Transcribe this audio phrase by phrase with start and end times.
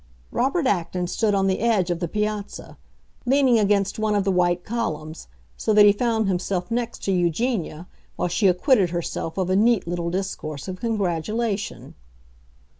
[0.31, 2.75] Robert Acton stood on the edge of the piazza,
[3.27, 7.87] leaning against one of the white columns, so that he found himself next to Eugenia
[8.15, 11.93] while she acquitted herself of a neat little discourse of congratulation.